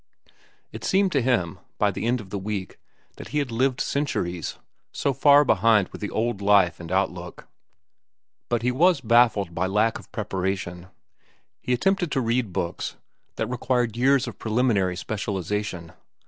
[0.71, 2.79] It seemed to him, by the end of the week,
[3.17, 4.57] that he had lived centuries,
[4.91, 7.47] so far behind were the old life and outlook.
[8.49, 10.87] But he was baffled by lack of preparation.
[11.61, 12.95] He attempted to read books
[13.35, 15.93] that required years of preliminary specialization.